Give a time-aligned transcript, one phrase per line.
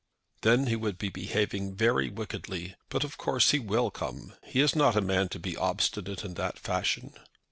[0.41, 2.73] "Then he would be behaving very wickedly.
[2.89, 4.33] But, of course, he will come.
[4.43, 7.13] He is not a man to be obstinate in that fashion."